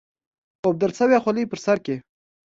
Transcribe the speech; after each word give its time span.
اوبدل 0.67 0.91
شوې 0.97 1.17
خولۍ 1.23 1.43
پر 1.49 1.59
سر 1.65 1.77
کړي. 1.85 1.97